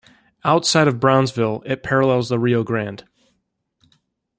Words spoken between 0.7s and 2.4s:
of Brownsville, it parallels the